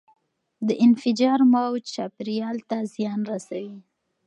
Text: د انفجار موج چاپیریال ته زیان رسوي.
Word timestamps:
د 0.67 0.69
انفجار 0.85 1.39
موج 1.53 1.81
چاپیریال 1.95 2.57
ته 2.69 2.77
زیان 2.93 3.19
رسوي. 3.31 3.77